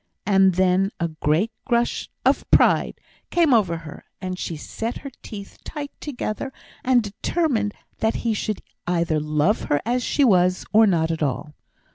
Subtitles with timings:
[0.25, 5.59] And then a great gush of pride came over her, and she set her teeth
[5.63, 6.51] tight together,
[6.83, 11.53] and determined that he should either love her as she was, or not at all.